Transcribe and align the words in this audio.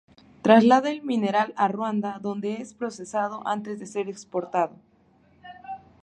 Traslada 0.41 0.89
el 0.89 1.03
mineral 1.03 1.53
a 1.55 1.67
Ruanda 1.67 2.17
donde 2.19 2.55
es 2.55 2.73
procesado 2.73 3.47
antes 3.47 3.79
de 3.79 3.85
ser 3.85 4.09
exportado. 4.09 4.77